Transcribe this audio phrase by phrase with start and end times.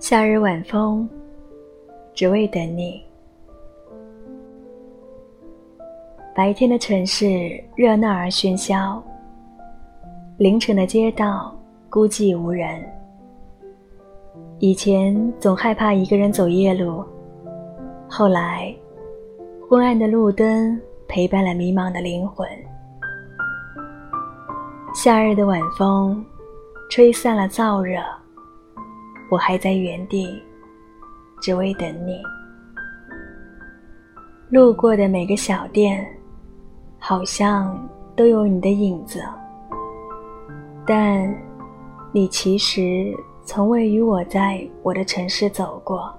[0.00, 1.06] 夏日晚风，
[2.14, 3.04] 只为等你。
[6.34, 9.00] 白天的城市热闹而喧嚣，
[10.38, 11.54] 凌晨的街道
[11.90, 12.82] 孤寂无人。
[14.58, 17.04] 以前总害怕一个人走夜路，
[18.08, 18.74] 后来，
[19.68, 22.48] 昏暗的路灯陪伴了迷茫的灵魂。
[24.94, 26.24] 夏日的晚风，
[26.88, 28.00] 吹散了燥热。
[29.30, 30.42] 我还在原地，
[31.40, 32.20] 只为等你。
[34.50, 36.04] 路过的每个小店，
[36.98, 39.22] 好像都有你的影子，
[40.84, 41.32] 但
[42.12, 46.12] 你其实从未与我在我的城市走过。